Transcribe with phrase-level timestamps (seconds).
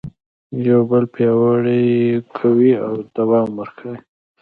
[0.67, 1.83] یو بل پیاوړي
[2.37, 3.99] کوي او دوام ورکوي.